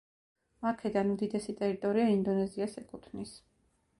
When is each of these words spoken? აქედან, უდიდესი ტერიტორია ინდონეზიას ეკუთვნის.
აქედან, 0.69 1.11
უდიდესი 1.15 1.55
ტერიტორია 1.59 2.07
ინდონეზიას 2.13 2.75
ეკუთვნის. 2.85 3.37